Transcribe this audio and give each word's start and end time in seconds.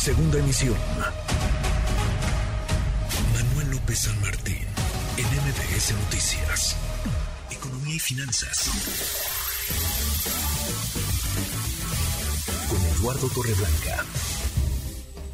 Segunda 0.00 0.38
emisión. 0.38 0.78
Manuel 3.34 3.70
López 3.72 3.98
San 3.98 4.18
Martín, 4.22 4.64
en 5.18 5.26
MBS 5.26 5.92
Noticias. 5.92 6.74
Economía 7.50 7.96
y 7.96 7.98
finanzas. 7.98 8.70
Con 12.70 12.80
Eduardo 12.96 13.28
Torreblanca. 13.28 14.06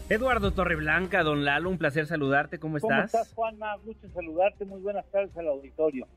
Eduardo 0.08 0.52
Torreblanca, 0.52 1.22
don 1.22 1.44
Lalo, 1.44 1.70
un 1.70 1.78
placer 1.78 2.08
saludarte. 2.08 2.58
¿Cómo 2.58 2.78
estás? 2.78 3.12
¿Cómo 3.12 3.22
estás, 3.22 3.34
Juanma? 3.34 3.76
Mucho 3.84 4.08
saludarte. 4.12 4.64
Muy 4.64 4.80
buenas 4.80 5.08
tardes 5.12 5.30
al 5.36 5.46
auditorio. 5.46 6.08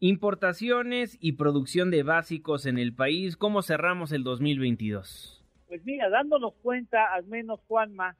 Importaciones 0.00 1.18
y 1.20 1.34
producción 1.34 1.92
de 1.92 2.02
básicos 2.02 2.66
en 2.66 2.78
el 2.78 2.96
país, 2.96 3.36
¿cómo 3.36 3.62
cerramos 3.62 4.10
el 4.10 4.24
2022? 4.24 5.35
Pues 5.68 5.84
mira, 5.84 6.08
dándonos 6.08 6.54
cuenta, 6.62 7.12
al 7.12 7.26
menos 7.26 7.60
Juanma, 7.66 8.16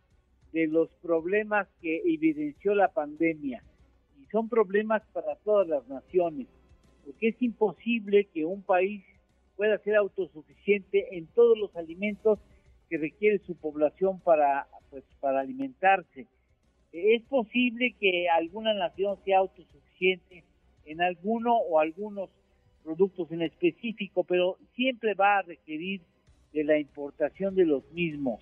de 0.53 0.67
los 0.67 0.89
problemas 1.03 1.69
que 1.81 2.03
evidenció 2.05 2.75
la 2.75 2.89
pandemia. 2.89 3.63
Y 4.21 4.27
son 4.27 4.49
problemas 4.49 5.03
para 5.13 5.37
todas 5.37 5.69
las 5.69 5.87
naciones, 5.87 6.49
porque 7.05 7.29
es 7.29 7.43
imposible 7.43 8.25
que 8.33 8.45
un 8.45 8.63
país 8.63 9.05
pueda 9.55 9.79
ser 9.79 9.97
autosuficiente 9.97 11.17
en 11.17 11.27
todos 11.29 11.57
los 11.57 11.75
alimentos 11.77 12.39
que 12.89 12.99
requiere 12.99 13.39
su 13.41 13.55
población 13.55 14.21
para, 14.21 14.67
pues, 14.91 15.05
para 15.21 15.41
alimentarse. 15.41 16.27
Es 16.93 17.23
posible 17.25 17.95
que 18.01 18.29
alguna 18.29 18.75
nación 18.75 19.19
sea 19.25 19.39
autosuficiente 19.39 20.45
en 20.85 21.01
alguno 21.01 21.57
o 21.57 21.79
algunos 21.79 22.31
productos 22.83 23.31
en 23.33 23.43
específico, 23.43 24.25
pero 24.25 24.57
siempre 24.75 25.15
va 25.15 25.39
a 25.39 25.43
requerir 25.43 26.01
de 26.57 26.65
la 26.65 26.79
importación 26.79 27.55
de 27.55 27.67
los 27.67 27.85
mismos. 27.93 28.41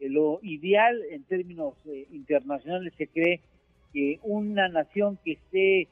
lo 0.00 0.40
ideal 0.42 0.98
en 1.10 1.24
términos 1.24 1.74
eh, 1.84 2.06
internacionales 2.10 2.94
se 2.96 3.06
cree 3.06 3.42
que 3.92 4.18
una 4.22 4.66
nación 4.68 5.18
que 5.22 5.32
esté 5.32 5.80
eh, 5.82 5.88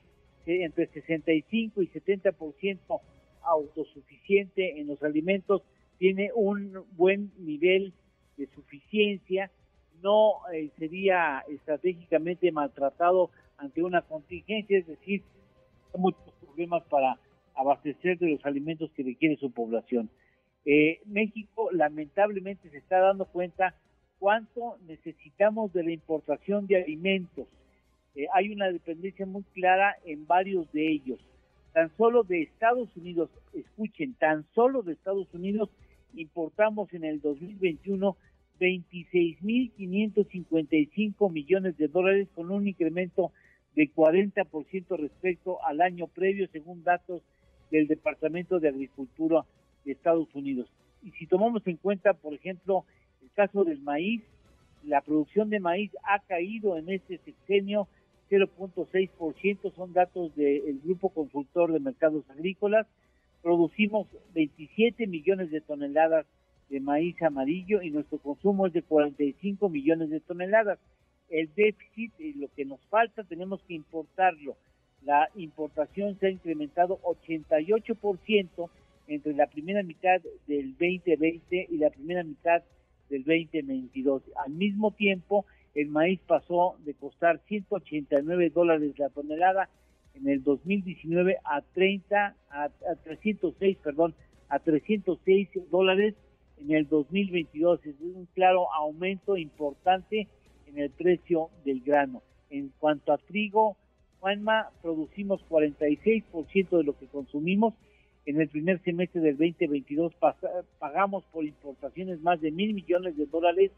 entre 0.46 0.86
65 0.86 1.82
y 1.82 1.88
70% 1.88 3.00
autosuficiente 3.42 4.80
en 4.80 4.86
los 4.86 5.02
alimentos 5.02 5.60
tiene 5.98 6.30
un 6.34 6.84
buen 6.96 7.32
nivel 7.38 7.92
de 8.38 8.46
suficiencia, 8.54 9.50
no 10.02 10.36
eh, 10.54 10.70
sería 10.78 11.44
estratégicamente 11.50 12.50
maltratado 12.50 13.30
ante 13.58 13.82
una 13.82 14.00
contingencia, 14.00 14.78
es 14.78 14.86
decir, 14.86 15.22
muchos 15.94 16.32
problemas 16.40 16.82
para 16.84 17.18
abastecer 17.54 18.18
de 18.18 18.30
los 18.30 18.46
alimentos 18.46 18.90
que 18.92 19.02
requiere 19.02 19.36
su 19.36 19.50
población. 19.50 20.08
Eh, 20.64 21.00
México 21.06 21.70
lamentablemente 21.72 22.68
se 22.70 22.78
está 22.78 22.98
dando 22.98 23.26
cuenta 23.26 23.74
cuánto 24.18 24.78
necesitamos 24.86 25.72
de 25.72 25.84
la 25.84 25.92
importación 25.92 26.66
de 26.66 26.82
alimentos. 26.82 27.46
Eh, 28.14 28.26
hay 28.34 28.50
una 28.50 28.70
dependencia 28.70 29.26
muy 29.26 29.44
clara 29.54 29.96
en 30.04 30.26
varios 30.26 30.70
de 30.72 30.90
ellos. 30.90 31.20
Tan 31.72 31.90
solo 31.96 32.24
de 32.24 32.42
Estados 32.42 32.94
Unidos, 32.96 33.30
escuchen, 33.52 34.14
tan 34.14 34.44
solo 34.54 34.82
de 34.82 34.92
Estados 34.92 35.32
Unidos 35.32 35.70
importamos 36.14 36.92
en 36.94 37.04
el 37.04 37.20
2021 37.20 38.16
26.555 38.58 41.30
millones 41.30 41.78
de 41.78 41.88
dólares 41.88 42.28
con 42.34 42.50
un 42.50 42.66
incremento 42.66 43.32
de 43.74 43.90
40% 43.92 44.98
respecto 44.98 45.62
al 45.64 45.80
año 45.80 46.08
previo, 46.08 46.48
según 46.48 46.82
datos 46.82 47.22
del 47.70 47.86
Departamento 47.86 48.58
de 48.58 48.68
Agricultura 48.68 49.44
Estados 49.92 50.28
Unidos. 50.34 50.68
Y 51.02 51.10
si 51.12 51.26
tomamos 51.26 51.66
en 51.66 51.76
cuenta, 51.76 52.14
por 52.14 52.34
ejemplo, 52.34 52.84
el 53.22 53.30
caso 53.32 53.64
del 53.64 53.80
maíz, 53.80 54.22
la 54.84 55.00
producción 55.00 55.50
de 55.50 55.60
maíz 55.60 55.90
ha 56.04 56.20
caído 56.20 56.76
en 56.76 56.88
este 56.88 57.18
sexenio 57.18 57.88
0.6%, 58.30 59.74
son 59.74 59.92
datos 59.92 60.34
del 60.36 60.80
Grupo 60.84 61.08
Consultor 61.10 61.72
de 61.72 61.80
Mercados 61.80 62.28
Agrícolas. 62.30 62.86
Producimos 63.42 64.06
27 64.34 65.06
millones 65.06 65.50
de 65.50 65.60
toneladas 65.60 66.26
de 66.68 66.80
maíz 66.80 67.20
amarillo 67.22 67.80
y 67.80 67.90
nuestro 67.90 68.18
consumo 68.18 68.66
es 68.66 68.72
de 68.72 68.82
45 68.82 69.68
millones 69.68 70.10
de 70.10 70.20
toneladas 70.20 70.78
el 71.30 71.52
déficit 71.54 72.12
y 72.18 72.34
lo 72.34 72.48
que 72.54 72.64
nos 72.64 72.80
falta 72.86 73.24
tenemos 73.24 73.62
que 73.62 73.74
importarlo. 73.74 74.56
La 75.02 75.28
importación 75.36 76.18
se 76.18 76.26
ha 76.26 76.30
incrementado 76.30 76.98
88% 77.02 78.68
entre 79.08 79.34
la 79.34 79.46
primera 79.46 79.82
mitad 79.82 80.20
del 80.46 80.72
2020 80.72 81.68
y 81.70 81.76
la 81.78 81.90
primera 81.90 82.22
mitad 82.22 82.62
del 83.10 83.24
2022. 83.24 84.22
Al 84.44 84.52
mismo 84.52 84.92
tiempo, 84.92 85.46
el 85.74 85.88
maíz 85.88 86.20
pasó 86.26 86.76
de 86.84 86.94
costar 86.94 87.40
189 87.48 88.50
dólares 88.50 88.98
la 88.98 89.08
tonelada 89.08 89.68
en 90.14 90.28
el 90.28 90.42
2019 90.42 91.38
a 91.44 91.62
30 91.62 92.36
a, 92.50 92.64
a 92.64 92.70
306, 93.04 93.78
perdón, 93.82 94.14
a 94.48 94.58
306 94.58 95.48
dólares 95.70 96.14
en 96.60 96.74
el 96.74 96.88
2022. 96.88 97.84
Es 97.86 97.94
un 98.00 98.26
claro 98.34 98.72
aumento 98.72 99.36
importante 99.36 100.28
en 100.66 100.78
el 100.78 100.90
precio 100.90 101.50
del 101.64 101.80
grano. 101.80 102.22
En 102.50 102.72
cuanto 102.78 103.12
a 103.12 103.18
trigo, 103.18 103.76
Juanma, 104.20 104.70
producimos 104.82 105.40
46% 105.48 106.76
de 106.78 106.84
lo 106.84 106.98
que 106.98 107.06
consumimos. 107.06 107.74
En 108.28 108.38
el 108.42 108.48
primer 108.50 108.78
semestre 108.82 109.22
del 109.22 109.38
2022 109.38 110.12
pagamos 110.78 111.24
por 111.32 111.46
importaciones 111.46 112.20
más 112.20 112.38
de 112.42 112.50
mil 112.50 112.74
millones 112.74 113.16
de 113.16 113.24
dólares, 113.24 113.70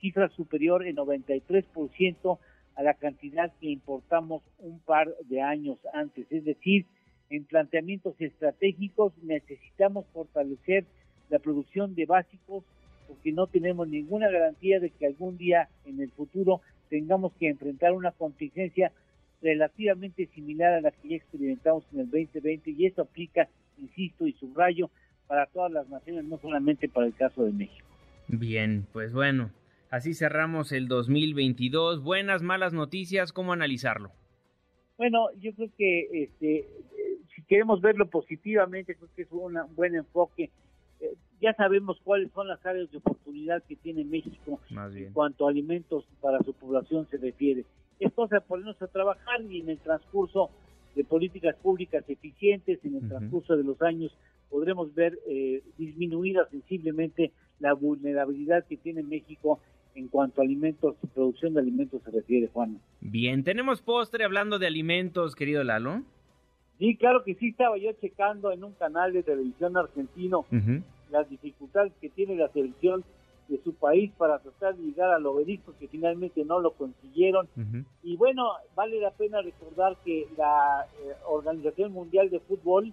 cifra 0.00 0.28
superior 0.28 0.86
en 0.86 0.94
93% 0.94 2.38
a 2.76 2.82
la 2.84 2.94
cantidad 2.94 3.52
que 3.60 3.66
importamos 3.66 4.44
un 4.60 4.78
par 4.78 5.12
de 5.28 5.42
años 5.42 5.78
antes. 5.92 6.24
Es 6.30 6.44
decir, 6.44 6.86
en 7.30 7.46
planteamientos 7.46 8.14
estratégicos 8.20 9.12
necesitamos 9.24 10.06
fortalecer 10.12 10.84
la 11.28 11.40
producción 11.40 11.96
de 11.96 12.06
básicos 12.06 12.62
porque 13.08 13.32
no 13.32 13.48
tenemos 13.48 13.88
ninguna 13.88 14.30
garantía 14.30 14.78
de 14.78 14.90
que 14.90 15.06
algún 15.06 15.36
día 15.36 15.68
en 15.84 16.00
el 16.00 16.12
futuro 16.12 16.60
tengamos 16.90 17.32
que 17.40 17.48
enfrentar 17.48 17.92
una 17.92 18.12
contingencia 18.12 18.92
relativamente 19.42 20.26
similar 20.26 20.74
a 20.74 20.80
la 20.80 20.92
que 20.92 21.08
ya 21.08 21.16
experimentamos 21.16 21.82
en 21.92 21.98
el 21.98 22.06
2020 22.08 22.70
y 22.70 22.86
eso 22.86 23.02
aplica, 23.02 23.48
insisto 23.78 24.26
y 24.26 24.32
subrayo, 24.34 24.90
para 25.26 25.46
todas 25.46 25.72
las 25.72 25.88
naciones, 25.88 26.24
no 26.24 26.38
solamente 26.38 26.88
para 26.88 27.06
el 27.06 27.14
caso 27.14 27.44
de 27.44 27.52
México. 27.52 27.86
Bien, 28.28 28.86
pues 28.92 29.12
bueno, 29.12 29.50
así 29.90 30.14
cerramos 30.14 30.72
el 30.72 30.88
2022. 30.88 32.02
Buenas, 32.02 32.42
malas 32.42 32.72
noticias, 32.72 33.32
¿cómo 33.32 33.52
analizarlo? 33.52 34.12
Bueno, 34.98 35.28
yo 35.40 35.52
creo 35.54 35.68
que 35.76 36.22
este, 36.22 36.58
eh, 36.58 36.66
si 37.34 37.42
queremos 37.42 37.80
verlo 37.80 38.08
positivamente, 38.08 38.94
creo 38.94 39.08
que 39.14 39.22
es 39.22 39.32
un 39.32 39.56
buen 39.74 39.94
enfoque 39.94 40.50
ya 41.40 41.54
sabemos 41.54 41.98
cuáles 42.02 42.32
son 42.32 42.48
las 42.48 42.64
áreas 42.64 42.90
de 42.90 42.98
oportunidad 42.98 43.62
que 43.64 43.76
tiene 43.76 44.04
México 44.04 44.60
en 44.70 45.12
cuanto 45.12 45.46
a 45.46 45.50
alimentos 45.50 46.04
para 46.20 46.38
su 46.42 46.52
población 46.54 47.06
se 47.10 47.18
refiere. 47.18 47.64
Es 48.00 48.12
cosa 48.12 48.36
de 48.36 48.40
ponernos 48.42 48.80
a 48.80 48.86
trabajar 48.86 49.42
y 49.42 49.60
en 49.60 49.70
el 49.70 49.78
transcurso 49.78 50.50
de 50.96 51.04
políticas 51.04 51.54
públicas 51.56 52.02
eficientes, 52.08 52.80
en 52.82 52.96
el 52.96 53.08
transcurso 53.08 53.54
de 53.54 53.62
los 53.62 53.80
años, 53.82 54.16
podremos 54.48 54.94
ver 54.94 55.18
eh, 55.28 55.62
disminuida 55.76 56.48
sensiblemente 56.50 57.32
la 57.60 57.74
vulnerabilidad 57.74 58.64
que 58.64 58.78
tiene 58.78 59.02
México 59.02 59.60
en 59.94 60.08
cuanto 60.08 60.40
a 60.40 60.44
alimentos 60.44 60.96
y 61.02 61.06
producción 61.08 61.54
de 61.54 61.60
alimentos 61.60 62.02
se 62.02 62.10
refiere, 62.10 62.48
Juan. 62.48 62.80
Bien, 63.00 63.44
tenemos 63.44 63.82
postre 63.82 64.24
hablando 64.24 64.58
de 64.58 64.66
alimentos, 64.66 65.34
querido 65.34 65.62
Lalo. 65.64 66.02
Sí, 66.78 66.96
claro 66.96 67.24
que 67.24 67.34
sí, 67.34 67.48
estaba 67.48 67.76
yo 67.78 67.92
checando 67.92 68.50
en 68.52 68.64
un 68.64 68.72
canal 68.72 69.12
de 69.12 69.22
televisión 69.22 69.76
argentino 69.76 70.46
las 71.10 71.28
dificultades 71.28 71.92
que 72.00 72.08
tiene 72.08 72.36
la 72.36 72.48
selección 72.48 73.04
de 73.48 73.62
su 73.62 73.74
país 73.74 74.10
para 74.16 74.38
tratar 74.38 74.76
de 74.76 74.84
llegar 74.84 75.10
al 75.10 75.26
obelisco 75.26 75.72
que 75.78 75.88
finalmente 75.88 76.44
no 76.44 76.60
lo 76.60 76.72
consiguieron. 76.72 77.48
Y 78.02 78.16
bueno, 78.16 78.50
vale 78.74 79.00
la 79.00 79.10
pena 79.10 79.40
recordar 79.42 79.96
que 80.04 80.26
la 80.36 80.86
eh, 81.00 81.12
Organización 81.28 81.92
Mundial 81.92 82.30
de 82.30 82.40
Fútbol 82.40 82.92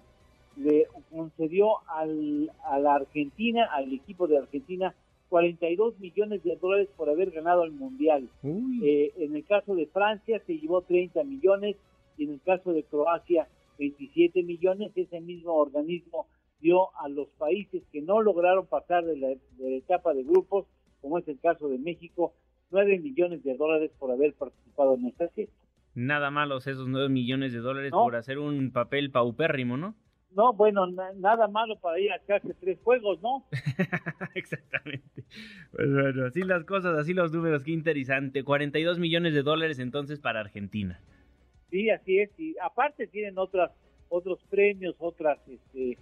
le 0.56 0.86
concedió 1.10 1.78
al, 1.88 2.52
a 2.64 2.78
la 2.78 2.94
Argentina, 2.94 3.68
al 3.72 3.92
equipo 3.92 4.28
de 4.28 4.38
Argentina, 4.38 4.94
42 5.28 5.98
millones 5.98 6.44
de 6.44 6.56
dólares 6.56 6.88
por 6.96 7.08
haber 7.08 7.32
ganado 7.32 7.64
el 7.64 7.72
Mundial. 7.72 8.28
Eh, 8.44 9.12
en 9.16 9.34
el 9.34 9.44
caso 9.44 9.74
de 9.74 9.86
Francia 9.86 10.40
se 10.46 10.58
llevó 10.58 10.82
30 10.82 11.24
millones 11.24 11.76
y 12.16 12.24
en 12.24 12.34
el 12.34 12.40
caso 12.40 12.72
de 12.72 12.84
Croacia 12.84 13.48
27 13.78 14.44
millones. 14.44 14.92
Ese 14.94 15.20
mismo 15.20 15.54
organismo 15.54 16.26
dio 16.64 16.96
a 16.98 17.08
los 17.10 17.28
países 17.36 17.82
que 17.92 18.00
no 18.00 18.22
lograron 18.22 18.66
pasar 18.66 19.04
de 19.04 19.18
la, 19.18 19.28
etapa 19.76 20.14
de 20.14 20.24
grupos, 20.24 20.64
como 21.02 21.18
es 21.18 21.28
el 21.28 21.38
caso 21.38 21.68
de 21.68 21.78
México, 21.78 22.32
nueve 22.70 22.98
millones 22.98 23.44
de 23.44 23.54
dólares 23.54 23.92
por 23.98 24.10
haber 24.10 24.32
participado 24.32 24.94
en 24.94 25.06
esta 25.08 25.28
fiesta. 25.28 25.54
Nada 25.94 26.30
malos 26.30 26.66
esos 26.66 26.88
nueve 26.88 27.10
millones 27.10 27.52
de 27.52 27.58
dólares 27.58 27.92
por 27.92 28.16
hacer 28.16 28.38
un 28.38 28.72
papel 28.72 29.10
paupérrimo, 29.10 29.76
¿no? 29.76 29.94
No, 30.34 30.54
bueno, 30.54 30.86
nada 30.86 31.46
malo 31.48 31.78
para 31.78 32.00
ir 32.00 32.10
a 32.10 32.16
echarse 32.16 32.54
tres 32.54 32.78
juegos, 32.82 33.20
¿no? 33.20 33.44
Exactamente. 34.34 35.22
Pues 35.70 35.92
bueno, 35.92 36.26
así 36.26 36.42
las 36.42 36.64
cosas, 36.64 36.98
así 36.98 37.12
los 37.12 37.30
números, 37.30 37.62
qué 37.62 37.72
interesante. 37.72 38.42
42 38.42 38.98
millones 38.98 39.34
de 39.34 39.42
dólares 39.42 39.78
entonces 39.78 40.18
para 40.18 40.40
Argentina. 40.40 40.98
Sí, 41.70 41.90
así 41.90 42.18
es. 42.18 42.30
Y 42.38 42.56
aparte 42.58 43.06
tienen 43.06 43.38
otras, 43.38 43.70
otros 44.08 44.40
premios, 44.50 44.96
otras, 44.98 45.38
este, 45.46 45.98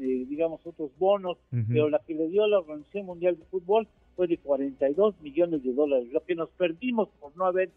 eh, 0.00 0.24
digamos, 0.28 0.60
otros 0.64 0.90
bonos, 0.98 1.38
pero 1.68 1.90
la 1.90 1.98
que 1.98 2.14
le 2.14 2.28
dio 2.28 2.46
la 2.46 2.58
Organización 2.58 3.06
Mundial 3.06 3.38
de 3.38 3.44
Fútbol 3.44 3.86
fue 4.16 4.26
de 4.26 4.38
42 4.38 5.20
millones 5.20 5.62
de 5.62 5.72
dólares, 5.72 6.08
lo 6.10 6.24
que 6.24 6.34
nos 6.34 6.48
perdimos 6.50 7.08
por 7.20 7.36
no 7.36 7.44
haber 7.44 7.70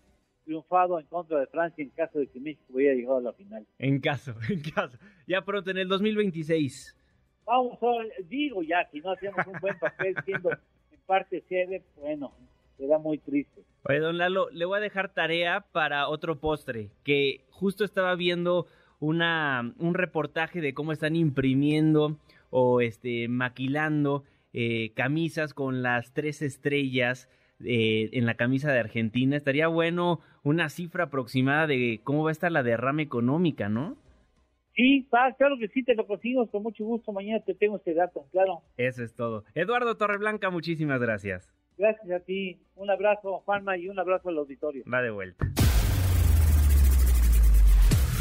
triunfado 0.45 0.99
en 0.99 1.05
contra 1.07 1.39
de 1.39 1.47
Francia 1.47 1.83
en 1.83 1.89
caso 1.89 2.19
de 2.19 2.27
que 2.27 2.39
México 2.39 2.63
hubiera 2.69 2.95
llegado 2.95 3.17
a 3.17 3.21
la 3.21 3.33
final. 3.33 3.65
En 3.79 3.99
caso, 3.99 4.35
en 4.49 4.61
caso. 4.61 4.97
Ya 5.27 5.43
pronto, 5.43 5.71
en 5.71 5.77
el 5.77 5.87
2026. 5.87 6.97
Vamos, 7.45 7.77
digo 8.29 8.63
ya, 8.63 8.87
si 8.91 9.01
no 9.01 9.11
hacemos 9.11 9.45
un 9.45 9.59
buen 9.59 9.77
papel 9.77 10.15
siendo 10.23 10.51
en 10.51 10.99
parte 11.05 11.43
sede, 11.49 11.83
bueno, 11.97 12.31
será 12.77 12.97
muy 12.97 13.17
triste. 13.17 13.63
Oye, 13.83 13.99
don 13.99 14.17
Lalo, 14.17 14.49
le 14.51 14.63
voy 14.63 14.77
a 14.77 14.81
dejar 14.81 15.13
tarea 15.13 15.65
para 15.73 16.07
otro 16.07 16.39
postre, 16.39 16.89
que 17.03 17.43
justo 17.49 17.83
estaba 17.83 18.15
viendo 18.15 18.65
una, 19.03 19.73
un 19.79 19.93
reportaje 19.95 20.61
de 20.61 20.73
cómo 20.73 20.93
están 20.93 21.17
imprimiendo 21.17 22.17
o 22.49 22.79
este 22.79 23.27
maquilando 23.27 24.23
eh, 24.53 24.91
camisas 24.95 25.53
con 25.53 25.83
las 25.83 26.13
tres 26.13 26.41
estrellas 26.41 27.29
eh, 27.65 28.09
en 28.13 28.25
la 28.25 28.35
camisa 28.35 28.71
de 28.71 28.79
Argentina. 28.79 29.35
Estaría 29.35 29.67
bueno 29.67 30.21
una 30.43 30.69
cifra 30.69 31.05
aproximada 31.05 31.67
de 31.67 31.99
cómo 32.03 32.23
va 32.23 32.29
a 32.29 32.31
estar 32.31 32.51
la 32.51 32.63
derrama 32.63 33.01
económica, 33.01 33.67
¿no? 33.67 33.97
Sí, 34.73 35.05
claro 35.09 35.57
que 35.59 35.67
sí, 35.67 35.83
te 35.83 35.95
lo 35.95 36.07
consigo 36.07 36.47
con 36.47 36.63
mucho 36.63 36.85
gusto. 36.85 37.11
Mañana 37.11 37.43
te 37.43 37.53
tengo 37.53 37.77
este 37.77 37.93
dato, 37.93 38.25
claro. 38.31 38.61
Eso 38.77 39.03
es 39.03 39.13
todo. 39.15 39.43
Eduardo 39.53 39.97
Torreblanca, 39.97 40.49
muchísimas 40.49 41.01
gracias. 41.01 41.53
Gracias 41.77 42.09
a 42.09 42.19
ti. 42.21 42.57
Un 42.75 42.89
abrazo, 42.89 43.39
Juanma, 43.39 43.77
y 43.77 43.89
un 43.89 43.99
abrazo 43.99 44.29
al 44.29 44.37
auditorio. 44.37 44.83
Va 44.91 45.01
de 45.01 45.11
vuelta. 45.11 45.52